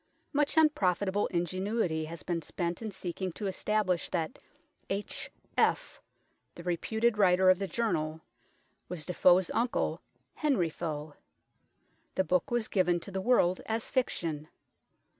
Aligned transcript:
Much 0.33 0.57
unprofitable 0.57 1.27
ingenuity 1.27 2.05
has 2.05 2.23
been 2.23 2.41
spent 2.41 2.81
in 2.81 2.89
seeking 2.89 3.31
to 3.31 3.45
establish 3.45 4.09
that" 4.09 4.39
H.F.," 4.89 6.01
the 6.55 6.63
reputed 6.63 7.19
writer 7.19 7.51
of 7.51 7.59
the 7.59 7.67
Journal, 7.67 8.19
was 8.89 9.05
Defoe's 9.05 9.51
uncle, 9.51 10.01
Henry 10.33 10.71
Foe. 10.71 11.13
The 12.15 12.23
book 12.23 12.49
was 12.49 12.67
given 12.67 12.99
to 13.01 13.11
the 13.11 13.21
world 13.21 13.61
as 13.67 13.91
fiction. 13.91 14.47